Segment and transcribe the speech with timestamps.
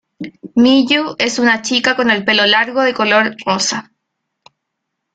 [0.55, 3.91] Miyu es una chica con el pelo largo de color rosa.